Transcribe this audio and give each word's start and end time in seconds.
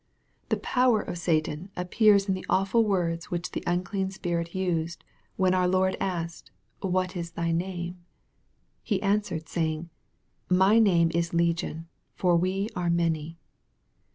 The 0.49 0.57
power 0.57 0.99
of 0.99 1.19
Satan 1.19 1.69
appears 1.77 2.27
in 2.27 2.33
the 2.33 2.43
awful 2.49 2.83
words 2.83 3.29
which 3.29 3.51
the 3.51 3.63
unclean 3.67 4.09
spirit 4.09 4.55
used, 4.55 5.03
when 5.35 5.53
our 5.53 5.67
Lord 5.67 5.95
asked," 5.99 6.49
What 6.81 7.15
is 7.15 7.33
thy 7.33 7.51
name?" 7.51 8.03
He 8.83 8.99
answered, 9.03 9.47
saying" 9.47 9.91
My 10.65 10.79
name 10.79 11.11
is 11.13 11.35
Legion: 11.35 11.87
for 12.15 12.35
we 12.35 12.67
are 12.75 12.89
many." 12.89 13.37